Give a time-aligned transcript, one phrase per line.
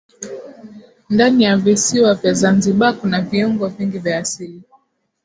[1.09, 4.63] Ndani ya visiwa vya zanzibar kuna viungo vingi vya asili